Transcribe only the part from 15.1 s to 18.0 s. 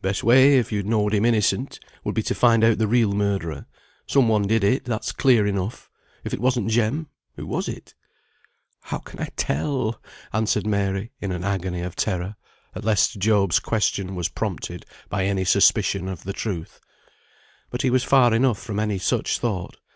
any suspicion of the truth. But he